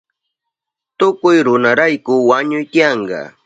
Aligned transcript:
Tukuy 0.99 1.37
runakunarayku 1.45 2.13
wañuy 2.29 2.63
tiyanka. 2.71 3.19